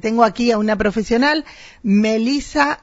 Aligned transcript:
Tengo 0.00 0.24
aquí 0.24 0.50
a 0.50 0.58
una 0.58 0.76
profesional, 0.76 1.44
Melisa 1.82 2.80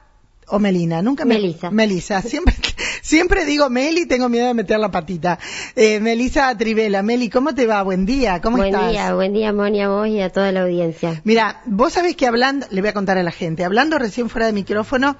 o 0.50 0.58
Melina, 0.58 1.02
nunca 1.02 1.24
me... 1.24 1.34
Melisa. 1.34 1.70
Melisa, 1.70 2.22
siempre, 2.22 2.54
siempre 3.02 3.44
digo 3.44 3.68
Meli, 3.68 4.06
tengo 4.06 4.28
miedo 4.28 4.46
de 4.46 4.54
meter 4.54 4.78
la 4.78 4.90
patita. 4.90 5.38
Eh, 5.76 6.00
Melisa 6.00 6.56
Trivela, 6.56 7.02
Meli, 7.02 7.28
¿cómo 7.28 7.54
te 7.54 7.66
va? 7.66 7.82
Buen 7.82 8.06
día, 8.06 8.40
¿cómo 8.40 8.56
buen 8.56 8.68
estás? 8.68 8.82
Buen 8.82 8.92
día, 8.92 9.14
buen 9.14 9.32
día, 9.32 9.52
Moni, 9.52 9.82
a 9.82 9.88
vos 9.88 10.08
y 10.08 10.20
a 10.20 10.30
toda 10.30 10.52
la 10.52 10.62
audiencia. 10.62 11.20
Mira, 11.24 11.60
vos 11.66 11.92
sabés 11.92 12.16
que 12.16 12.26
hablando, 12.26 12.66
le 12.70 12.80
voy 12.80 12.90
a 12.90 12.94
contar 12.94 13.18
a 13.18 13.22
la 13.22 13.30
gente, 13.30 13.64
hablando 13.64 13.98
recién 13.98 14.30
fuera 14.30 14.46
de 14.46 14.52
micrófono, 14.52 15.16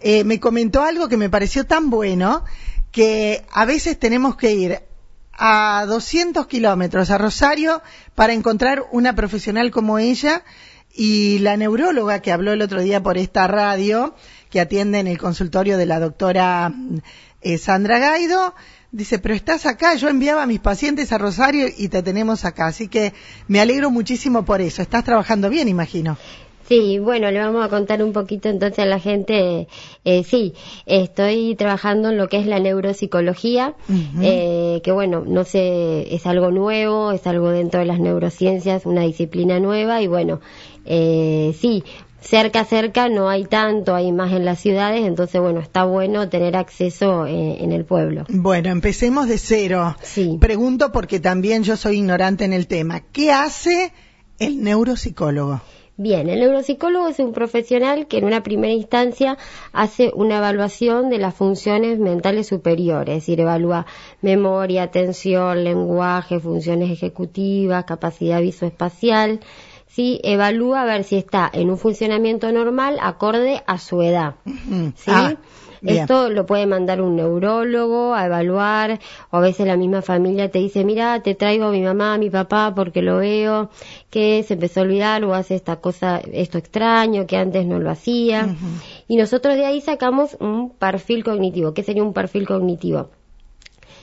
eh, 0.00 0.24
me 0.24 0.40
comentó 0.40 0.82
algo 0.82 1.08
que 1.08 1.16
me 1.16 1.30
pareció 1.30 1.64
tan 1.64 1.90
bueno 1.90 2.44
que 2.90 3.44
a 3.52 3.64
veces 3.64 3.98
tenemos 3.98 4.36
que 4.36 4.52
ir 4.52 4.80
a 5.32 5.86
200 5.86 6.46
kilómetros 6.46 7.10
a 7.10 7.18
Rosario 7.18 7.82
para 8.14 8.32
encontrar 8.32 8.84
una 8.92 9.14
profesional 9.14 9.70
como 9.70 9.98
ella 9.98 10.44
y 10.94 11.38
la 11.38 11.56
neuróloga 11.56 12.20
que 12.20 12.32
habló 12.32 12.52
el 12.52 12.62
otro 12.62 12.82
día 12.82 13.02
por 13.02 13.18
esta 13.18 13.46
radio, 13.46 14.14
que 14.50 14.60
atiende 14.60 14.98
en 14.98 15.06
el 15.06 15.18
consultorio 15.18 15.78
de 15.78 15.86
la 15.86 16.00
doctora 16.00 16.72
eh, 17.40 17.58
Sandra 17.58 17.98
Gaido, 17.98 18.54
dice, 18.90 19.18
pero 19.18 19.34
estás 19.34 19.66
acá, 19.66 19.94
yo 19.94 20.08
enviaba 20.08 20.42
a 20.42 20.46
mis 20.46 20.60
pacientes 20.60 21.12
a 21.12 21.18
Rosario 21.18 21.66
y 21.76 21.88
te 21.88 22.02
tenemos 22.02 22.44
acá, 22.44 22.66
así 22.66 22.88
que 22.88 23.14
me 23.48 23.60
alegro 23.60 23.90
muchísimo 23.90 24.44
por 24.44 24.60
eso. 24.60 24.82
Estás 24.82 25.04
trabajando 25.04 25.48
bien, 25.48 25.68
imagino. 25.68 26.18
Sí, 26.68 26.98
bueno, 26.98 27.30
le 27.30 27.38
vamos 27.40 27.64
a 27.64 27.68
contar 27.68 28.02
un 28.02 28.12
poquito 28.12 28.48
entonces 28.48 28.78
a 28.78 28.86
la 28.86 29.00
gente. 29.00 29.66
Eh, 30.04 30.22
sí, 30.24 30.54
estoy 30.86 31.54
trabajando 31.56 32.10
en 32.10 32.16
lo 32.16 32.28
que 32.28 32.38
es 32.38 32.46
la 32.46 32.60
neuropsicología, 32.60 33.74
uh 33.88 33.92
-huh. 33.92 34.20
eh, 34.22 34.80
que 34.82 34.92
bueno, 34.92 35.24
no 35.26 35.44
sé, 35.44 36.14
es 36.14 36.24
algo 36.26 36.50
nuevo, 36.50 37.12
es 37.12 37.26
algo 37.26 37.50
dentro 37.50 37.80
de 37.80 37.86
las 37.86 37.98
neurociencias, 37.98 38.86
una 38.86 39.02
disciplina 39.02 39.58
nueva 39.58 40.00
y 40.02 40.06
bueno, 40.06 40.40
eh, 40.84 41.54
sí, 41.58 41.84
cerca, 42.20 42.64
cerca 42.64 43.08
no 43.08 43.28
hay 43.28 43.44
tanto, 43.44 43.94
hay 43.94 44.12
más 44.12 44.32
en 44.32 44.44
las 44.44 44.60
ciudades, 44.60 45.04
entonces 45.04 45.40
bueno, 45.40 45.60
está 45.60 45.84
bueno 45.84 46.28
tener 46.28 46.56
acceso 46.56 47.26
eh, 47.26 47.62
en 47.62 47.72
el 47.72 47.84
pueblo. 47.84 48.24
Bueno, 48.28 48.70
empecemos 48.70 49.28
de 49.28 49.38
cero. 49.38 49.96
Sí. 50.02 50.38
Pregunto 50.40 50.92
porque 50.92 51.20
también 51.20 51.62
yo 51.62 51.76
soy 51.76 51.98
ignorante 51.98 52.44
en 52.44 52.52
el 52.52 52.66
tema. 52.66 53.00
¿Qué 53.12 53.32
hace 53.32 53.92
el 54.38 54.62
neuropsicólogo? 54.62 55.60
Bien, 55.98 56.30
el 56.30 56.40
neuropsicólogo 56.40 57.08
es 57.08 57.18
un 57.18 57.32
profesional 57.32 58.06
que 58.06 58.16
en 58.16 58.24
una 58.24 58.42
primera 58.42 58.72
instancia 58.72 59.36
hace 59.72 60.10
una 60.14 60.38
evaluación 60.38 61.10
de 61.10 61.18
las 61.18 61.34
funciones 61.34 61.98
mentales 61.98 62.46
superiores, 62.46 63.14
es 63.14 63.22
decir, 63.22 63.40
evalúa 63.40 63.84
memoria, 64.22 64.84
atención, 64.84 65.64
lenguaje, 65.64 66.40
funciones 66.40 66.90
ejecutivas, 66.90 67.84
capacidad 67.84 68.40
visoespacial, 68.40 69.40
¿sí? 69.92 70.20
evalúa 70.24 70.82
a 70.82 70.84
ver 70.84 71.04
si 71.04 71.16
está 71.16 71.50
en 71.52 71.70
un 71.70 71.78
funcionamiento 71.78 72.50
normal 72.50 72.98
acorde 73.00 73.62
a 73.66 73.78
su 73.78 74.02
edad. 74.02 74.34
¿sí? 74.96 75.10
Ah. 75.10 75.36
Esto 75.84 76.30
lo 76.30 76.46
puede 76.46 76.66
mandar 76.66 77.00
un 77.00 77.16
neurólogo 77.16 78.14
a 78.14 78.26
evaluar, 78.26 79.00
o 79.30 79.38
a 79.38 79.40
veces 79.40 79.66
la 79.66 79.76
misma 79.76 80.00
familia 80.00 80.48
te 80.48 80.60
dice, 80.60 80.84
mira, 80.84 81.20
te 81.24 81.34
traigo 81.34 81.64
a 81.64 81.70
mi 81.72 81.82
mamá, 81.82 82.14
a 82.14 82.18
mi 82.18 82.30
papá, 82.30 82.72
porque 82.72 83.02
lo 83.02 83.16
veo, 83.16 83.68
que 84.08 84.44
se 84.44 84.54
empezó 84.54 84.78
a 84.78 84.82
olvidar 84.84 85.24
o 85.24 85.34
hace 85.34 85.56
esta 85.56 85.80
cosa, 85.80 86.20
esto 86.32 86.56
extraño, 86.56 87.26
que 87.26 87.36
antes 87.36 87.66
no 87.66 87.80
lo 87.80 87.90
hacía. 87.90 88.54
Y 89.08 89.16
nosotros 89.16 89.56
de 89.56 89.66
ahí 89.66 89.80
sacamos 89.80 90.36
un 90.38 90.70
perfil 90.70 91.24
cognitivo. 91.24 91.74
¿Qué 91.74 91.82
sería 91.82 92.04
un 92.04 92.12
perfil 92.12 92.46
cognitivo? 92.46 93.10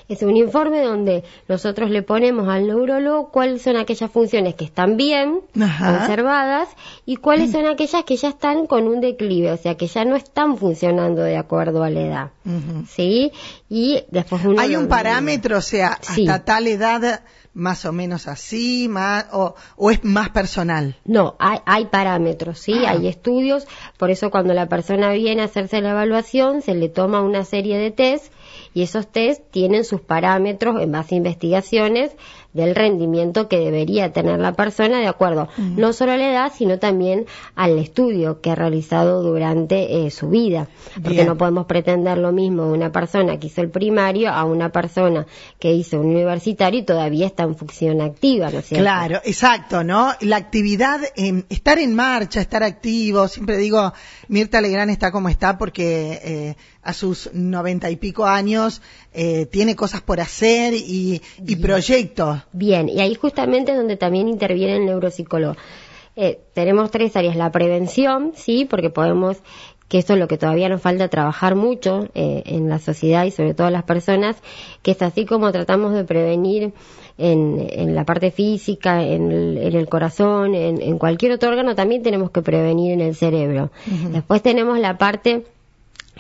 Es 0.10 0.24
un 0.24 0.36
informe 0.36 0.82
donde 0.82 1.24
nosotros 1.48 1.90
le 1.92 2.02
ponemos 2.02 2.48
al 2.50 2.68
neurólogo 2.68 3.30
cuáles 3.30 3.62
son 3.62 3.78
aquellas 3.78 4.10
funciones 4.12 4.56
que 4.56 4.66
están 4.66 4.98
bien 4.98 5.42
Ajá. 5.62 6.00
conservadas 6.00 6.68
y 7.06 7.18
cuáles 7.18 7.52
son 7.52 7.68
aquellas 7.68 8.04
que 8.04 8.18
ya 8.18 8.30
están 8.30 8.66
con 8.66 8.88
un 8.88 9.02
declive, 9.02 9.52
o 9.52 9.58
sea, 9.58 9.76
que 9.76 9.86
ya 9.88 10.06
no 10.06 10.16
están 10.16 10.58
funcionando 10.58 11.22
de 11.22 11.38
acuerdo 11.38 11.84
a 11.84 11.90
la 11.92 12.02
edad. 12.02 12.32
¿Sí? 12.90 13.32
Y 13.70 14.04
después 14.10 14.44
uno 14.44 14.60
Hay 14.60 14.72
lo- 14.74 14.80
un 14.80 14.88
parámetro, 14.88 15.60
o 15.60 15.62
sea, 15.62 16.00
Sí. 16.02 16.28
hasta 16.28 16.44
tal 16.44 16.68
edad 16.68 17.22
más 17.54 17.84
o 17.86 17.92
menos 17.92 18.28
así, 18.28 18.88
más, 18.90 19.26
o, 19.32 19.54
o 19.76 19.92
es 19.92 20.04
más 20.04 20.30
personal. 20.30 20.96
No, 21.06 21.36
hay, 21.40 21.60
hay 21.66 21.86
parámetros, 21.86 22.60
¿sí? 22.60 22.74
Ah. 22.86 22.92
Hay 22.92 23.08
estudios, 23.08 23.68
por 23.98 24.12
eso 24.12 24.30
cuando 24.32 24.54
la 24.54 24.68
persona 24.70 25.12
viene 25.12 25.42
a 25.42 25.46
hacerse 25.46 25.82
la 25.82 25.92
evaluación 25.92 26.62
se 26.62 26.74
le 26.76 26.90
toma 26.90 27.22
una 27.22 27.44
serie 27.44 27.78
de 27.78 27.92
test 27.92 28.32
y 28.74 28.84
esos 28.84 29.08
test 29.08 29.42
tienen 29.52 29.84
sus 29.84 30.02
parámetros 30.02 30.82
en 30.82 30.92
base 30.92 31.16
a 31.16 31.18
investigaciones 31.18 32.12
del 32.54 32.76
rendimiento 32.76 33.48
que 33.48 33.60
debería 33.60 34.12
tener 34.12 34.40
la 34.40 34.54
persona 34.54 35.00
de 35.00 35.08
acuerdo 35.08 35.48
no 35.58 35.94
solo 35.94 36.14
a 36.14 36.18
la 36.18 36.32
edad, 36.32 36.52
sino 36.56 36.80
también 36.80 37.26
al 37.56 37.78
estudio 37.78 38.42
que 38.42 38.52
ha 38.52 38.56
realizado 38.56 39.22
durante 39.22 40.06
eh, 40.06 40.10
su 40.10 40.30
vida. 40.30 40.68
Porque 40.96 41.10
Bien. 41.10 41.28
no 41.28 41.38
podemos 41.38 41.68
pretender 41.68 42.18
lo 42.18 42.32
mismo 42.32 42.66
de 42.66 42.72
una 42.72 42.92
persona 42.92 43.40
que 43.40 43.48
hizo 43.48 43.62
el 43.62 43.70
primario 43.70 44.32
a 44.32 44.44
una 44.46 44.72
persona 44.72 45.28
que 45.60 45.72
hizo 45.74 46.00
un 46.00 46.08
universitario 46.08 46.80
y 46.80 46.84
todavía 46.84 47.28
está 47.28 47.44
en 47.44 47.56
función 47.56 48.02
activa, 48.02 48.50
¿no 48.50 48.60
es 48.60 48.66
cierto? 48.66 48.84
Claro, 48.84 49.22
exacto, 49.24 49.84
¿no? 49.84 50.14
La 50.22 50.38
actividad, 50.38 51.02
eh, 51.16 51.44
estar 51.50 51.78
en 51.78 51.94
marcha, 51.94 52.42
estar 52.42 52.64
activo, 52.64 53.28
siempre 53.28 53.58
digo, 53.58 53.94
Mirta 54.28 54.60
Legrand 54.60 54.90
está 54.90 55.12
como 55.12 55.30
está 55.30 55.58
porque 55.58 56.20
eh, 56.24 56.56
a 56.82 56.94
sus 56.94 57.30
noventa 57.34 57.90
y 57.90 57.98
pico 57.98 58.26
años 58.26 58.82
eh, 59.14 59.46
tiene 59.46 59.76
cosas 59.76 60.02
por 60.02 60.20
hacer 60.22 60.74
y, 60.74 61.22
y 61.46 61.56
proyectos. 61.58 62.40
Bien, 62.54 62.88
y 62.88 63.02
ahí 63.02 63.16
justamente 63.16 63.72
es 63.72 63.78
donde 63.78 63.98
también 63.98 64.28
interviene 64.28 64.78
el 64.78 64.86
neuropsicólogo. 64.86 65.56
Eh, 66.16 66.40
tenemos 66.54 66.92
tres 66.92 67.16
áreas, 67.16 67.36
la 67.36 67.52
prevención, 67.52 68.34
sí, 68.36 68.66
porque 68.66 68.90
podemos, 68.90 69.38
que 69.88 70.00
esto 70.00 70.14
es 70.14 70.20
lo 70.20 70.28
que 70.28 70.38
todavía 70.38 70.68
nos 70.68 70.82
falta 70.82 71.08
trabajar 71.08 71.56
mucho 71.56 72.10
eh, 72.14 72.44
en 72.46 72.68
la 72.68 72.80
sociedad 72.80 73.26
y 73.26 73.32
sobre 73.32 73.54
todo 73.54 73.70
las 73.70 73.84
personas, 73.84 74.36
que 74.82 74.92
es 74.92 75.02
así 75.02 75.26
como 75.26 75.52
tratamos 75.52 75.94
de 75.94 76.04
prevenir 76.04 76.74
en, 77.18 77.68
en 77.72 77.96
la 77.96 78.06
parte 78.06 78.32
física, 78.32 79.04
en 79.04 79.32
el, 79.32 79.58
en 79.58 79.76
el 79.76 79.88
corazón, 79.88 80.56
en, 80.56 80.82
en 80.82 80.98
cualquier 80.98 81.34
otro 81.34 81.50
órgano, 81.50 81.76
también 81.76 82.04
tenemos 82.04 82.32
que 82.32 82.42
prevenir 82.42 82.94
en 82.94 83.02
el 83.02 83.16
cerebro. 83.16 83.72
Después 84.12 84.42
tenemos 84.42 84.80
la 84.80 84.98
parte 84.98 85.46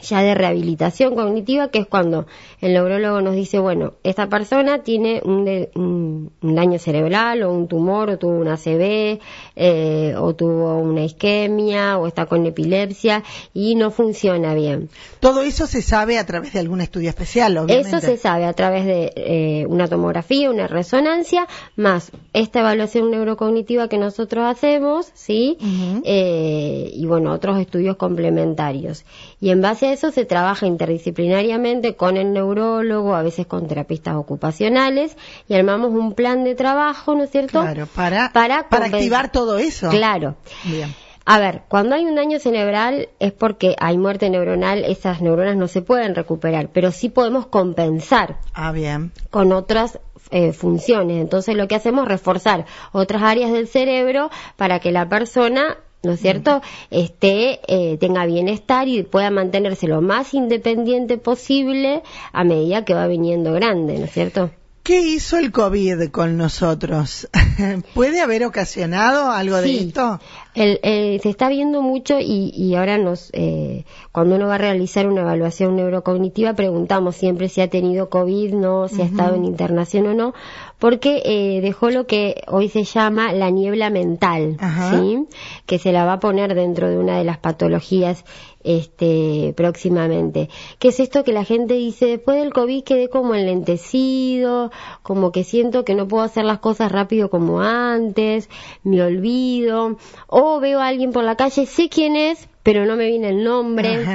ya 0.01 0.21
de 0.21 0.35
rehabilitación 0.35 1.15
cognitiva, 1.15 1.69
que 1.69 1.79
es 1.79 1.87
cuando 1.87 2.25
el 2.61 2.73
neurólogo 2.73 3.21
nos 3.21 3.35
dice, 3.35 3.59
bueno, 3.59 3.93
esta 4.03 4.27
persona 4.29 4.83
tiene 4.83 5.21
un, 5.23 5.45
de- 5.45 5.71
un- 5.75 6.31
un 6.41 6.55
daño 6.55 6.79
cerebral 6.79 7.43
o 7.43 7.53
un 7.53 7.67
tumor 7.67 8.09
o 8.09 8.17
tuvo 8.17 8.33
una 8.33 8.53
ACV 8.53 9.19
eh, 9.55 10.13
o 10.17 10.33
tuvo 10.35 10.77
una 10.77 11.03
isquemia 11.03 11.97
o 11.97 12.07
está 12.07 12.25
con 12.25 12.45
epilepsia 12.45 13.23
y 13.53 13.75
no 13.75 13.91
funciona 13.91 14.53
bien. 14.53 14.89
Todo 15.19 15.41
eso 15.41 15.67
se 15.67 15.81
sabe 15.81 16.17
a 16.17 16.25
través 16.25 16.53
de 16.53 16.59
algún 16.59 16.81
estudio 16.81 17.09
especial, 17.09 17.57
obviamente. 17.57 17.89
Eso 17.89 17.99
se 17.99 18.17
sabe 18.17 18.45
a 18.45 18.53
través 18.53 18.85
de 18.85 19.11
eh, 19.15 19.65
una 19.67 19.87
tomografía, 19.87 20.49
una 20.49 20.67
resonancia, 20.67 21.47
más 21.75 22.11
esta 22.33 22.59
evaluación 22.61 23.11
neurocognitiva 23.11 23.87
que 23.89 23.97
nosotros 23.97 24.45
hacemos, 24.45 25.11
¿sí? 25.13 25.57
Eh, 26.05 26.91
y 26.93 27.05
bueno, 27.05 27.31
otros 27.33 27.59
estudios 27.59 27.95
complementarios. 27.97 29.03
Y 29.41 29.49
en 29.49 29.61
base 29.61 29.87
a 29.87 29.88
eso 29.93 30.11
se 30.11 30.25
trabaja 30.25 30.65
interdisciplinariamente 30.65 31.95
con 31.95 32.17
el 32.17 32.33
neurólogo, 32.33 33.15
a 33.15 33.21
veces 33.23 33.45
con 33.47 33.67
terapistas 33.67 34.15
ocupacionales, 34.15 35.15
y 35.47 35.53
armamos 35.55 35.91
un 35.91 36.13
plan 36.13 36.43
de 36.43 36.55
trabajo, 36.55 37.15
¿no 37.15 37.23
es 37.23 37.31
cierto? 37.31 37.61
Claro, 37.61 37.87
para, 37.87 38.31
Para 38.31 38.59
activar 38.85 39.31
todo 39.31 39.57
eso. 39.57 39.89
Claro. 39.89 40.35
Bien. 40.63 40.93
A 41.25 41.37
ver, 41.37 41.61
cuando 41.67 41.93
hay 41.95 42.05
un 42.05 42.15
daño 42.15 42.39
cerebral 42.39 43.09
es 43.19 43.31
porque 43.33 43.75
hay 43.79 43.99
muerte 43.99 44.29
neuronal, 44.31 44.83
esas 44.83 45.21
neuronas 45.21 45.55
no 45.57 45.67
se 45.67 45.83
pueden 45.83 46.15
recuperar, 46.15 46.69
pero 46.73 46.91
sí 46.91 47.09
podemos 47.09 47.45
compensar 47.45 48.37
Ah, 48.55 48.71
bien. 48.71 49.11
con 49.29 49.51
otras 49.51 49.99
eh, 50.31 50.53
funciones. 50.53 51.21
Entonces 51.21 51.55
lo 51.55 51.67
que 51.67 51.75
hacemos 51.75 52.03
es 52.03 52.09
reforzar 52.09 52.65
otras 52.93 53.21
áreas 53.21 53.51
del 53.51 53.67
cerebro 53.67 54.31
para 54.55 54.79
que 54.79 54.91
la 54.91 55.07
persona, 55.07 55.77
¿no 56.03 56.13
es 56.13 56.19
cierto?, 56.19 56.61
esté, 56.91 57.59
eh, 57.67 57.97
tenga 57.97 58.25
bienestar 58.25 58.87
y 58.87 59.03
pueda 59.03 59.29
mantenerse 59.31 59.87
lo 59.87 60.01
más 60.01 60.33
independiente 60.33 61.17
posible 61.17 62.03
a 62.31 62.43
medida 62.43 62.85
que 62.85 62.93
va 62.93 63.07
viniendo 63.07 63.53
grande, 63.53 63.97
¿no 63.97 64.05
es 64.05 64.11
cierto? 64.11 64.51
¿Qué 64.89 65.01
hizo 65.01 65.37
el 65.37 65.51
COVID 65.51 66.09
con 66.09 66.35
nosotros? 66.35 67.29
¿Puede 67.93 68.21
haber 68.21 68.43
ocasionado 68.43 69.29
algo 69.29 69.57
de 69.57 69.77
esto? 69.81 70.19
El, 70.55 70.79
eh, 70.81 71.19
se 71.21 71.29
está 71.29 71.47
viendo 71.47 71.83
mucho 71.83 72.19
y, 72.19 72.51
y 72.55 72.73
ahora 72.73 72.97
nos, 72.97 73.29
eh, 73.33 73.85
cuando 74.11 74.37
uno 74.37 74.47
va 74.47 74.55
a 74.55 74.57
realizar 74.57 75.05
una 75.05 75.21
evaluación 75.21 75.75
neurocognitiva, 75.75 76.55
preguntamos 76.55 77.15
siempre 77.15 77.49
si 77.49 77.61
ha 77.61 77.69
tenido 77.69 78.09
COVID, 78.09 78.55
no, 78.55 78.87
si 78.87 79.03
ha 79.03 79.05
estado 79.05 79.35
en 79.35 79.45
internación 79.45 80.07
o 80.07 80.15
no, 80.15 80.33
porque 80.79 81.21
eh, 81.25 81.61
dejó 81.61 81.89
lo 81.89 82.07
que 82.07 82.41
hoy 82.47 82.69
se 82.69 82.83
llama 82.83 83.33
la 83.33 83.49
niebla 83.49 83.89
mental, 83.89 84.57
¿sí? 84.91 85.27
que 85.65 85.77
se 85.77 85.91
la 85.91 86.05
va 86.05 86.13
a 86.13 86.19
poner 86.19 86.55
dentro 86.55 86.89
de 86.89 86.97
una 86.97 87.17
de 87.17 87.23
las 87.23 87.37
patologías 87.37 88.25
este, 88.63 89.53
próximamente. 89.55 90.49
¿Qué 90.79 90.89
es 90.89 90.99
esto 90.99 91.23
que 91.23 91.33
la 91.33 91.45
gente 91.45 91.75
dice, 91.75 92.05
después 92.05 92.37
del 92.37 92.53
COVID 92.53 92.83
quedé 92.83 93.09
como 93.09 93.35
enlentecido, 93.35 94.71
como 95.03 95.31
que 95.31 95.43
siento 95.43 95.85
que 95.85 95.95
no 95.95 96.07
puedo 96.07 96.23
hacer 96.23 96.45
las 96.45 96.59
cosas 96.59 96.91
rápido 96.91 97.29
como 97.29 97.61
antes, 97.61 98.49
me 98.83 99.01
olvido, 99.01 99.97
o 100.27 100.59
veo 100.59 100.79
a 100.79 100.87
alguien 100.87 101.11
por 101.11 101.23
la 101.23 101.35
calle, 101.35 101.65
sé 101.65 101.89
quién 101.89 102.15
es, 102.15 102.48
pero 102.63 102.85
no 102.85 102.95
me 102.95 103.07
viene 103.07 103.29
el 103.29 103.43
nombre. 103.43 104.05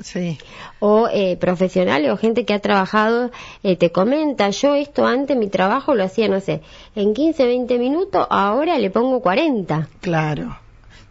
sí. 0.00 0.38
O 0.80 1.08
eh, 1.12 1.36
profesionales 1.36 2.10
o 2.10 2.16
gente 2.16 2.44
que 2.44 2.54
ha 2.54 2.58
trabajado, 2.58 3.30
eh, 3.62 3.76
te 3.76 3.92
comenta, 3.92 4.50
yo 4.50 4.74
esto 4.74 5.06
antes 5.06 5.36
mi 5.36 5.48
trabajo 5.48 5.94
lo 5.94 6.04
hacía, 6.04 6.28
no 6.28 6.40
sé, 6.40 6.62
en 6.96 7.14
15, 7.14 7.46
20 7.46 7.78
minutos, 7.78 8.26
ahora 8.30 8.78
le 8.78 8.90
pongo 8.90 9.20
40. 9.20 9.88
Claro. 10.00 10.58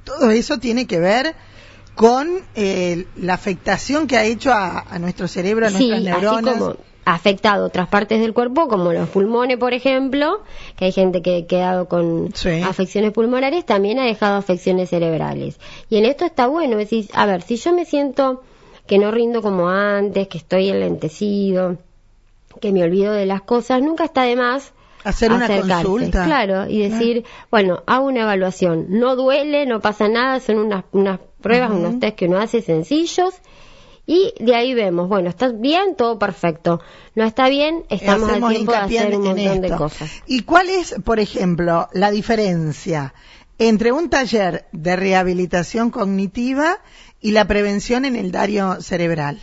Todo 0.04 0.32
eso 0.32 0.58
tiene 0.58 0.88
que 0.88 1.00
ver 1.00 1.36
con 1.96 2.30
eh, 2.56 3.06
la 3.16 3.36
afectación 3.36 4.08
que 4.08 4.18
ha 4.18 4.26
hecho 4.26 4.52
a, 4.54 4.98
nuestro 5.00 5.28
cerebro, 5.28 5.68
a 5.68 5.70
nuestras 5.70 6.02
neuronas. 6.02 6.56
Así 6.56 6.60
como 6.60 6.91
afectado 7.06 7.66
otras 7.66 7.88
partes 7.88 8.22
del 8.22 8.34
cuerpo, 8.34 8.68
como 8.68 8.94
los 8.94 9.10
pulmones, 9.10 9.58
por 9.58 9.74
ejemplo, 9.74 10.42
que 10.76 10.86
hay 10.86 10.92
gente 10.92 11.22
que 11.22 11.38
ha 11.38 11.48
quedado 11.48 11.88
con 11.88 12.34
afecciones 12.64 13.12
pulmonares, 13.12 13.66
también 13.66 14.00
ha 14.00 14.06
dejado 14.06 14.38
afecciones 14.38 14.90
cerebrales. 14.90 15.60
Y 15.90 15.98
en 15.98 16.06
esto 16.06 16.26
está 16.26 16.48
bueno, 16.48 16.78
decir, 16.78 17.08
a 17.14 17.26
ver, 17.26 17.42
si 17.42 17.58
yo 17.58 17.74
me 17.74 17.86
siento 17.86 18.44
que 18.88 19.00
no 19.00 19.12
rindo 19.12 19.42
como 19.42 19.70
antes, 19.70 20.28
que 20.28 20.38
estoy 20.38 20.70
enlentecido, 20.70 21.78
que 22.60 22.72
me 22.72 22.84
olvido 22.84 23.14
de 23.14 23.26
las 23.26 23.42
cosas, 23.42 23.82
nunca 23.82 24.06
está 24.06 24.24
de 24.24 24.36
más 24.36 24.74
hacer 25.04 25.32
una 25.32 25.48
consulta. 25.48 26.26
Claro, 26.26 26.68
y 26.70 26.88
decir, 26.88 27.26
bueno, 27.50 27.84
hago 27.88 28.06
una 28.06 28.22
evaluación. 28.22 28.88
No 28.90 29.16
duele, 29.16 29.66
no 29.66 29.80
pasa 29.80 30.08
nada, 30.08 30.40
son 30.40 30.58
unas, 30.58 30.84
unas 30.92 31.20
pruebas, 31.42 31.72
unos 31.72 32.00
test 32.00 32.18
que 32.18 32.26
uno 32.26 32.40
hace 32.40 32.62
sencillos. 32.62 33.34
Y 34.06 34.34
de 34.40 34.56
ahí 34.56 34.74
vemos, 34.74 35.08
bueno, 35.08 35.30
está 35.30 35.50
bien, 35.50 35.96
todo 35.96 36.18
perfecto. 36.20 36.82
No 37.16 37.24
está 37.24 37.50
bien, 37.50 37.84
estamos 37.90 38.30
a 38.30 38.50
tiempo 38.50 38.72
de 38.72 38.78
hacer 38.78 39.16
un 39.16 39.24
montón 39.24 39.62
de 39.62 39.70
cosas. 39.72 40.12
¿Y 40.26 40.42
cuál 40.42 40.70
es, 40.70 40.96
por 41.04 41.20
ejemplo, 41.20 41.88
la 41.94 42.12
diferencia 42.12 43.14
entre 43.58 43.92
un 43.92 44.10
taller 44.10 44.66
de 44.72 44.96
rehabilitación 44.96 45.92
cognitiva 45.92 46.80
y 47.22 47.32
la 47.32 47.46
prevención 47.46 48.06
en 48.06 48.16
el 48.16 48.32
daño 48.32 48.82
cerebral? 48.82 49.40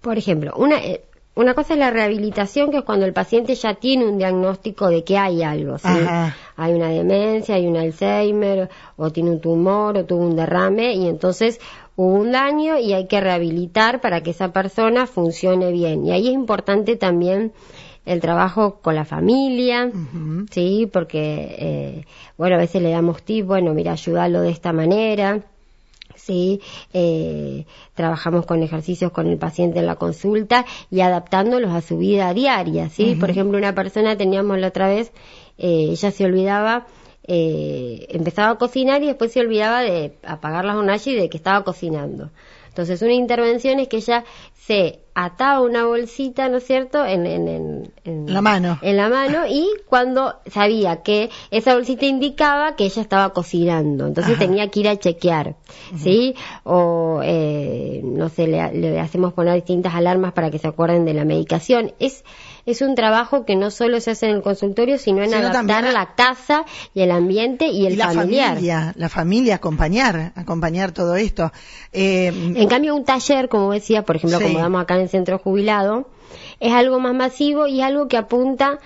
Por 0.00 0.16
ejemplo, 0.16 0.54
una, 0.56 0.78
eh, 0.78 1.04
una 1.34 1.54
cosa 1.54 1.74
es 1.74 1.78
la 1.78 1.90
rehabilitación, 1.90 2.70
que 2.70 2.78
es 2.78 2.84
cuando 2.84 3.06
el 3.06 3.12
paciente 3.12 3.54
ya 3.54 3.74
tiene 3.74 4.06
un 4.06 4.18
diagnóstico 4.18 4.88
de 4.88 5.02
que 5.02 5.16
hay 5.16 5.42
algo. 5.42 5.78
¿sí? 5.78 5.88
Hay 6.56 6.72
una 6.74 6.88
demencia, 6.88 7.54
hay 7.54 7.66
un 7.66 7.76
Alzheimer, 7.76 8.68
o 8.96 9.10
tiene 9.10 9.30
un 9.30 9.40
tumor, 9.40 9.96
o 9.96 10.04
tuvo 10.04 10.26
un 10.26 10.36
derrame, 10.36 10.94
y 10.94 11.08
entonces 11.08 11.58
hubo 11.96 12.14
un 12.14 12.32
daño 12.32 12.78
y 12.78 12.92
hay 12.92 13.06
que 13.06 13.20
rehabilitar 13.20 14.00
para 14.00 14.22
que 14.22 14.30
esa 14.30 14.52
persona 14.52 15.06
funcione 15.06 15.72
bien. 15.72 16.06
Y 16.06 16.12
ahí 16.12 16.28
es 16.28 16.34
importante 16.34 16.96
también 16.96 17.52
el 18.04 18.20
trabajo 18.20 18.80
con 18.82 18.94
la 18.94 19.04
familia, 19.04 19.90
¿sí? 20.50 20.88
Porque, 20.92 21.56
eh, 21.58 22.06
bueno, 22.36 22.56
a 22.56 22.58
veces 22.58 22.82
le 22.82 22.90
damos 22.90 23.22
tips, 23.22 23.46
bueno, 23.46 23.74
mira, 23.74 23.92
ayúdalo 23.92 24.40
de 24.40 24.50
esta 24.50 24.72
manera 24.72 25.42
¿sí? 26.22 26.60
Eh, 26.92 27.66
trabajamos 27.94 28.46
con 28.46 28.62
ejercicios 28.62 29.12
con 29.12 29.26
el 29.26 29.38
paciente 29.38 29.80
en 29.80 29.86
la 29.86 29.96
consulta 29.96 30.64
y 30.90 31.00
adaptándolos 31.00 31.72
a 31.72 31.80
su 31.80 31.98
vida 31.98 32.32
diaria, 32.32 32.88
¿sí? 32.88 33.16
Por 33.18 33.30
ejemplo, 33.30 33.58
una 33.58 33.74
persona 33.74 34.16
teníamos 34.16 34.58
la 34.58 34.68
otra 34.68 34.88
vez, 34.88 35.12
eh, 35.58 35.88
ella 35.90 36.10
se 36.10 36.24
olvidaba, 36.24 36.86
eh, 37.24 38.06
empezaba 38.10 38.50
a 38.50 38.58
cocinar 38.58 39.02
y 39.02 39.06
después 39.06 39.32
se 39.32 39.40
olvidaba 39.40 39.80
de 39.80 40.14
apagar 40.24 40.64
las 40.64 40.76
hornallas 40.76 41.06
y 41.06 41.14
de 41.14 41.28
que 41.28 41.36
estaba 41.36 41.64
cocinando. 41.64 42.30
Entonces, 42.68 43.02
una 43.02 43.12
intervención 43.12 43.80
es 43.80 43.88
que 43.88 43.98
ella 43.98 44.24
se 44.54 45.00
ataba 45.14 45.60
una 45.60 45.84
bolsita, 45.84 46.48
¿no 46.48 46.56
es 46.58 46.66
cierto?, 46.66 47.04
en, 47.04 47.26
en, 47.26 47.92
la 48.26 48.40
mano. 48.40 48.78
En 48.80 48.96
la 48.96 49.08
mano 49.08 49.40
y 49.46 49.68
cuando 49.86 50.36
sabía 50.46 51.02
que 51.02 51.28
esa 51.50 51.74
bolsita 51.74 52.06
indicaba 52.06 52.76
que 52.76 52.84
ella 52.84 53.02
estaba 53.02 53.30
cocinando, 53.34 54.06
entonces 54.06 54.38
tenía 54.38 54.68
que 54.68 54.80
ir 54.80 54.88
a 54.88 54.96
chequear, 54.96 55.56
¿sí? 55.96 56.34
O, 56.64 57.20
eh, 57.22 57.81
no 58.22 58.28
sé, 58.28 58.46
le, 58.46 58.72
le 58.72 59.00
hacemos 59.00 59.32
poner 59.32 59.54
distintas 59.54 59.94
alarmas 59.94 60.32
para 60.32 60.50
que 60.50 60.58
se 60.58 60.68
acuerden 60.68 61.04
de 61.04 61.14
la 61.14 61.24
medicación. 61.24 61.92
Es 61.98 62.24
es 62.64 62.80
un 62.80 62.94
trabajo 62.94 63.44
que 63.44 63.56
no 63.56 63.70
solo 63.70 64.00
se 64.00 64.12
hace 64.12 64.28
en 64.28 64.36
el 64.36 64.42
consultorio, 64.42 64.98
sino 64.98 65.22
en 65.22 65.34
adaptar 65.34 65.84
la 65.92 66.14
casa 66.14 66.64
y 66.94 67.00
el 67.00 67.10
ambiente 67.10 67.66
y 67.66 67.86
el 67.86 67.98
la 67.98 68.12
familiar. 68.12 68.50
Familia, 68.50 68.92
la 68.96 69.08
familia, 69.08 69.54
acompañar, 69.56 70.32
acompañar 70.36 70.92
todo 70.92 71.16
esto. 71.16 71.52
Eh, 71.92 72.28
en 72.28 72.68
cambio, 72.68 72.94
un 72.94 73.04
taller, 73.04 73.48
como 73.48 73.72
decía, 73.72 74.04
por 74.04 74.16
ejemplo, 74.16 74.40
como 74.40 74.60
damos 74.60 74.82
acá 74.82 74.94
en 74.94 75.02
el 75.02 75.08
centro 75.08 75.38
jubilado, 75.38 76.08
es 76.60 76.72
algo 76.72 77.00
más 77.00 77.14
masivo 77.14 77.66
y 77.66 77.80
algo 77.80 78.06
que 78.06 78.16
apunta 78.16 78.78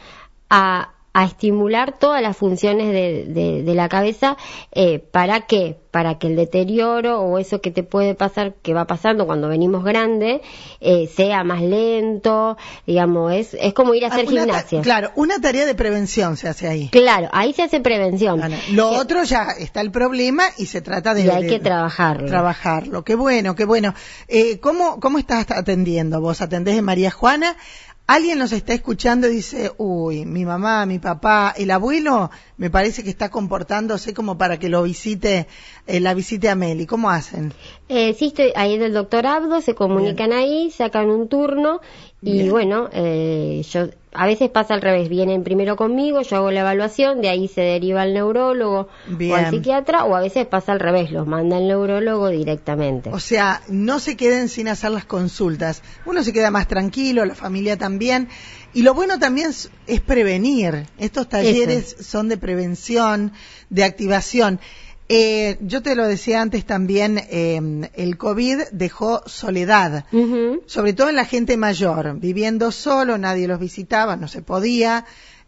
a 0.49 0.93
a 1.17 1.25
estimular 1.25 1.99
todas 1.99 2.21
las 2.21 2.37
funciones 2.37 2.93
de, 2.93 3.63
de, 3.63 3.75
la 3.75 3.89
cabeza 3.89 4.37
eh, 4.73 4.99
para 4.99 5.47
qué 5.47 5.79
para 5.91 6.19
que 6.19 6.27
el 6.27 6.37
deterioro 6.37 7.23
o 7.23 7.39
eso 7.39 7.63
que 7.63 7.71
te 7.71 7.83
puede 7.83 8.15
pasar 8.15 8.57
que 8.61 8.75
va 8.75 8.87
pasando 8.87 9.25
cuando 9.25 9.49
venimos 9.49 9.83
grande 9.83 10.43
eh, 10.79 11.07
sea 11.07 11.43
más 11.43 11.63
lento 11.63 12.59
digamos 12.87 13.33
es 13.33 13.57
es 13.59 13.73
como 13.73 13.95
ir 13.95 14.05
a 14.05 14.09
hacer 14.09 14.29
gimnasia. 14.29 14.83
claro 14.83 15.11
una 15.15 15.41
tarea 15.41 15.65
de 15.65 15.75
prevención 15.75 16.37
se 16.37 16.49
hace 16.49 16.69
ahí. 16.69 16.91
Claro 16.91 17.31
ahí 17.33 17.55
se 17.55 17.63
hace 17.63 17.81
prevención. 17.81 18.43
Lo 18.73 18.91
otro 18.91 19.25
ya 19.25 19.53
está 19.59 19.81
el 19.81 19.91
problema 19.91 20.45
y 20.59 20.67
se 20.67 20.83
trata 20.83 21.15
de 21.15 21.25
y 21.25 21.31
hay 21.31 21.47
que 21.47 21.61
trabajarlo. 21.61 22.29
trabajarlo. 22.29 23.05
Qué 23.05 23.15
bueno 23.15 23.55
qué 23.55 23.65
bueno. 23.65 23.95
Eh, 24.29 24.59
cómo 24.61 25.01
cómo 25.01 25.19
estás 25.19 25.51
atendiendo 25.51 26.21
vos 26.21 26.43
atendés 26.43 26.77
de 26.77 26.83
María 26.83 27.11
Juana 27.11 27.57
alguien 28.07 28.39
nos 28.39 28.53
está 28.53 28.73
escuchando 28.75 29.29
y 29.29 29.37
dice, 29.37 29.73
uy, 29.79 30.25
mi 30.25 30.45
mamá, 30.45 30.87
mi 30.87 30.99
papá, 30.99 31.55
el 31.57 31.71
abuelo, 31.71 32.31
me 32.57 32.71
parece 32.71 33.03
que 33.03 33.11
está 33.11 33.31
comportándose 33.31 34.15
como 34.15 34.39
para 34.39 34.59
que 34.59 34.69
lo 34.69 34.83
visite, 34.83 35.47
eh, 35.87 36.01
la 36.01 36.15
visite 36.15 36.49
a 36.49 36.55
Meli. 36.55 36.87
¿Cómo 36.87 37.11
hacen? 37.11 37.53
Eh, 37.89 38.15
sí, 38.15 38.27
estoy 38.27 38.53
ahí 38.55 38.75
en 38.75 38.83
el 38.83 38.93
doctor 38.93 39.27
Abdo, 39.27 39.61
se 39.61 39.75
comunican 39.75 40.33
ahí, 40.33 40.71
sacan 40.71 41.11
un 41.11 41.29
turno 41.29 41.81
y 42.23 42.49
bueno, 42.49 42.89
eh, 42.93 43.63
yo 43.71 43.89
a 44.17 44.27
veces 44.27 44.51
pasa 44.51 44.75
al 44.75 44.83
revés, 44.83 45.09
vienen 45.09 45.45
primero 45.45 45.77
conmigo, 45.77 46.23
yo 46.23 46.37
hago 46.37 46.51
la 46.51 46.61
evaluación, 46.61 47.21
de 47.21 47.29
ahí 47.29 47.49
se 47.49 47.61
deriva 47.61 48.03
al 48.03 48.15
neurólogo 48.15 48.89
o 49.31 49.35
al 49.35 49.51
psiquiatra, 49.51 50.05
o 50.05 50.15
a 50.17 50.21
veces 50.21 50.47
pasa 50.47 50.73
al 50.73 50.81
revés, 50.81 51.11
los 51.11 51.27
manda 51.27 51.59
el 51.59 51.69
neurólogo 51.69 52.29
directamente. 52.29 53.11
O 53.13 53.21
sea, 53.21 53.63
no 53.69 53.99
se 54.01 54.17
queden 54.17 54.49
sin 54.49 54.69
hacer 54.69 54.91
las 54.91 55.05
consultas. 55.05 55.83
Uno 56.05 56.23
se 56.23 56.33
queda 56.33 56.51
más 56.51 56.69
tranquilo, 56.69 57.25
la 57.25 57.35
familia 57.35 57.77
también. 57.77 58.29
Y 58.73 58.83
lo 58.83 58.95
bueno 58.95 59.19
también 59.19 59.51
es, 59.87 60.01
prevenir. 60.01 60.87
Estos 60.99 61.29
talleres 61.29 61.97
son 62.01 62.29
de 62.29 62.37
prevención, 62.37 63.33
de 63.71 63.85
activación. 63.85 64.61
Eh, 65.09 65.57
yo 65.61 65.83
te 65.83 65.95
lo 65.95 66.07
decía 66.07 66.41
antes 66.41 66.65
también, 66.65 67.19
eh, 67.31 67.61
el 67.95 68.19
COVID 68.19 68.63
dejó 68.73 69.23
soledad, 69.27 70.05
sobre 70.67 70.95
todo 70.95 71.11
en 71.11 71.17
la 71.17 71.25
gente 71.25 71.57
mayor, 71.57 72.19
viviendo 72.19 72.73
solo, 72.73 73.17
nadie 73.17 73.47
los 73.47 73.61
visitaba, 73.61 74.17
no 74.17 74.27
se 74.27 74.43
podía, 74.43 75.05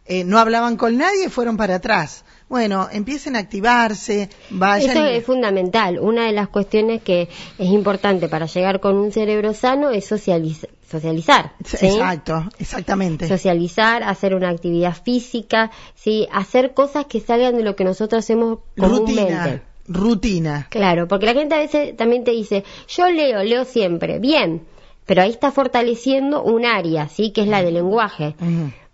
eh, 0.06 0.22
no 0.22 0.38
hablaban 0.38 0.76
con 0.76 0.96
nadie, 0.96 1.28
fueron 1.28 1.56
para 1.56 1.76
atrás. 1.76 2.24
Bueno, 2.48 2.88
empiecen 2.92 3.34
a 3.34 3.40
activarse, 3.40 4.30
vayan. 4.50 4.96
Eso 4.96 5.04
es 5.04 5.24
fundamental. 5.24 5.98
Una 5.98 6.26
de 6.26 6.32
las 6.32 6.48
cuestiones 6.48 7.02
que 7.02 7.22
es 7.22 7.68
importante 7.68 8.28
para 8.28 8.46
llegar 8.46 8.80
con 8.80 8.96
un 8.96 9.12
cerebro 9.12 9.52
sano 9.54 9.90
es 9.90 10.06
socializar 10.06 10.70
socializar. 10.88 11.52
Exacto, 11.60 12.44
exactamente. 12.58 13.28
Socializar, 13.28 14.02
hacer 14.02 14.34
una 14.34 14.48
actividad 14.48 14.94
física, 14.94 15.70
sí, 15.94 16.26
hacer 16.32 16.74
cosas 16.74 17.06
que 17.06 17.20
salgan 17.20 17.56
de 17.56 17.62
lo 17.62 17.76
que 17.76 17.84
nosotros 17.84 18.24
hacemos 18.24 18.60
comúnmente. 18.76 19.22
Rutina. 19.22 19.62
Rutina. 19.88 20.66
Claro, 20.70 21.08
porque 21.08 21.26
la 21.26 21.34
gente 21.34 21.54
a 21.54 21.58
veces 21.58 21.96
también 21.96 22.24
te 22.24 22.32
dice, 22.32 22.64
yo 22.88 23.10
leo, 23.10 23.42
leo 23.42 23.64
siempre, 23.64 24.18
bien, 24.18 24.62
pero 25.06 25.22
ahí 25.22 25.30
está 25.30 25.50
fortaleciendo 25.50 26.42
un 26.42 26.66
área, 26.66 27.08
¿sí? 27.08 27.30
Que 27.30 27.42
es 27.42 27.48
la 27.48 27.62
del 27.62 27.74
lenguaje. 27.74 28.34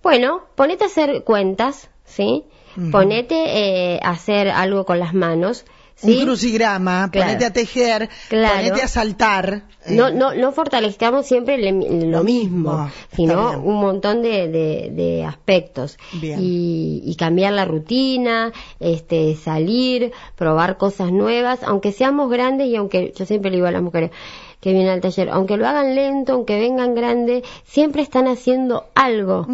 Bueno, 0.03 0.43
ponete 0.55 0.85
a 0.85 0.87
hacer 0.87 1.25
cuentas, 1.25 1.91
¿sí? 2.05 2.45
Ponete 2.91 3.95
eh, 3.95 4.01
a 4.03 4.11
hacer 4.11 4.49
algo 4.49 4.85
con 4.85 4.99
las 4.99 5.15
manos, 5.15 5.65
un 6.03 6.21
crucigrama, 6.21 7.11
ponete 7.13 7.45
a 7.45 7.53
tejer, 7.53 8.09
ponete 8.29 8.83
a 8.83 8.89
saltar. 8.89 9.65
No, 9.87 10.11
no, 10.11 10.35
no 10.35 10.53
fortalezcamos 10.53 11.27
siempre 11.27 11.59
lo, 11.59 12.25
mismo, 12.25 12.91
sino 13.15 13.61
un 13.61 13.81
montón 13.81 14.23
de, 14.23 14.49
de, 14.49 15.25
aspectos. 15.25 15.99
Y, 16.23 17.03
y, 17.05 17.17
cambiar 17.17 17.53
la 17.53 17.65
rutina, 17.65 18.53
este, 18.81 19.37
salir, 19.37 20.13
probar 20.37 20.79
cosas 20.79 21.13
nuevas, 21.13 21.63
aunque 21.63 21.93
seamos 21.93 22.31
grandes 22.31 22.69
y 22.69 22.77
aunque 22.77 23.13
yo 23.17 23.27
siempre 23.27 23.51
le 23.51 23.59
digo 23.59 23.67
a 23.67 23.73
las 23.73 23.83
mujeres 23.83 24.11
que 24.61 24.73
vienen 24.73 24.91
al 24.91 25.03
taller, 25.03 25.29
aunque 25.29 25.59
lo 25.59 25.69
hagan 25.69 25.95
lento, 25.95 26.33
aunque 26.33 26.59
vengan 26.59 26.95
grandes, 26.95 27.45
siempre 27.65 28.01
están 28.01 28.27
haciendo 28.27 28.87
algo 28.95 29.47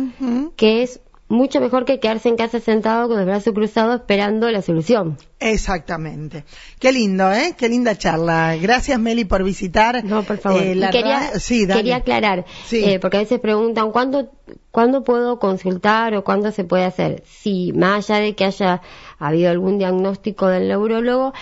que 0.56 0.82
es 0.82 1.00
mucho 1.30 1.60
mejor 1.60 1.84
que 1.86 1.98
quedarse 2.00 2.28
en 2.28 2.36
casa 2.36 2.60
sentado 2.60 3.08
con 3.08 3.18
el 3.18 3.24
brazo 3.24 3.54
cruzado 3.54 3.94
esperando 3.94 4.50
la 4.50 4.60
solución. 4.60 5.16
Exactamente. 5.38 6.44
Qué 6.78 6.92
lindo, 6.92 7.30
¿eh? 7.32 7.54
Qué 7.56 7.68
linda 7.68 7.96
charla. 7.96 8.56
Gracias, 8.60 8.98
Meli, 8.98 9.24
por 9.24 9.42
visitar. 9.44 10.04
No, 10.04 10.22
por 10.24 10.38
favor. 10.38 10.60
eh, 10.62 10.74
la 10.74 10.90
quería, 10.90 11.38
sí, 11.38 11.66
quería 11.66 11.96
aclarar, 11.96 12.44
Sí. 12.66 12.84
eh, 12.84 12.98
porque 13.00 13.16
a 13.18 13.20
veces 13.20 13.40
preguntan, 13.40 13.92
¿cuándo, 13.92 14.30
¿cuándo 14.70 15.04
puedo 15.04 15.38
consultar 15.38 16.14
o 16.14 16.24
cuándo 16.24 16.50
se 16.52 16.64
puede 16.64 16.84
hacer? 16.84 17.22
Si, 17.26 17.72
más 17.72 18.10
allá 18.10 18.20
de 18.20 18.34
que 18.34 18.44
haya 18.44 18.82
habido 19.18 19.50
algún 19.50 19.78
diagnóstico 19.78 20.48
del 20.48 20.68
neurólogo, 20.68 21.32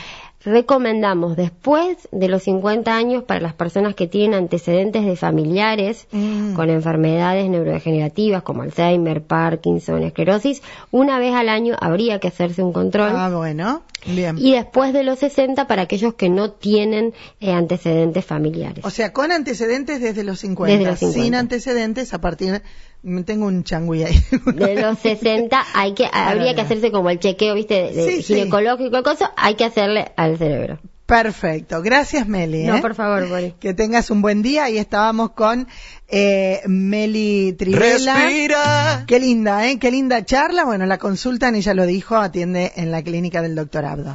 recomendamos 0.45 1.37
después 1.37 2.09
de 2.13 2.29
los 2.29 2.45
50 2.45 2.95
años 2.95 3.25
para 3.25 3.41
las 3.41 3.55
personas 3.55 3.95
que 3.95 4.07
tienen 4.07 4.39
antecedentes 4.39 5.05
de 5.05 5.17
familiares 5.17 6.07
Mm. 6.13 6.55
con 6.55 6.71
enfermedades 6.71 7.49
neurodegenerativas 7.51 8.43
como 8.43 8.63
Alzheimer, 8.63 9.23
Parkinson, 9.23 10.03
esclerosis, 10.03 10.63
una 10.91 11.19
vez 11.19 11.35
al 11.35 11.49
año 11.49 11.77
habría 11.81 12.19
que 12.21 12.29
hacerse 12.29 12.63
un 12.63 12.73
control. 12.73 13.13
Ah, 13.15 13.31
bueno. 13.35 13.83
Bien. 14.07 14.39
Y 14.39 14.53
después 14.53 14.93
de 14.93 15.03
los 15.03 15.19
60 15.19 15.67
para 15.67 15.83
aquellos 15.83 16.15
que 16.15 16.29
no 16.29 16.53
tienen 16.53 17.15
eh, 17.41 17.53
antecedentes 17.53 18.25
familiares. 18.25 18.85
O 18.85 18.91
sea, 18.91 19.13
con 19.13 19.33
antecedentes 19.33 20.01
desde 20.01 20.23
los 20.23 20.39
50. 20.39 20.73
Desde 20.73 20.91
los 20.91 20.99
50. 21.01 21.25
Sin 21.25 21.35
antecedentes 21.35 22.15
a 22.15 22.21
partir... 22.21 22.63
me 23.03 23.23
Tengo 23.23 23.47
un 23.47 23.65
changüí 23.65 24.03
ahí. 24.03 24.21
De 24.55 24.81
los 24.81 24.99
60 24.99 25.65
hay 25.75 25.95
que, 25.95 26.07
habría 26.13 26.55
que 26.55 26.61
hacerse 26.61 26.91
como 26.91 27.11
el 27.11 27.19
chequeo, 27.19 27.55
viste, 27.55 27.75
de, 27.75 27.93
de 27.93 28.11
Sí, 28.11 28.23
sí. 28.23 28.35
ginecológico, 28.35 29.03
cosa, 29.03 29.33
hay 29.37 29.55
que 29.55 29.65
hacerle 29.65 30.13
al 30.17 30.37
cerebro. 30.39 30.79
Perfecto. 31.09 31.81
Gracias, 31.81 32.29
Meli. 32.29 32.65
No, 32.65 32.77
¿eh? 32.77 32.81
por 32.83 32.95
favor, 32.95 33.27
Boris. 33.31 33.55
Que 33.59 33.73
tengas 33.73 34.11
un 34.11 34.21
buen 34.21 34.43
día. 34.43 34.65
Ahí 34.65 34.77
estábamos 34.77 35.31
con 35.31 35.67
eh, 36.07 36.61
Meli 36.67 37.55
Trivela. 37.55 38.15
Respira. 38.15 39.05
Qué 39.07 39.19
linda, 39.19 39.67
¿eh? 39.67 39.79
Qué 39.79 39.91
linda 39.91 40.23
charla. 40.27 40.67
Bueno, 40.67 40.85
la 40.85 40.99
consultan, 40.99 41.55
ella 41.55 41.73
lo 41.73 41.87
dijo, 41.87 42.17
atiende 42.17 42.73
en 42.77 42.91
la 42.91 43.03
clínica 43.03 43.41
del 43.41 43.55
doctor 43.55 43.87
Abdo. 43.87 44.15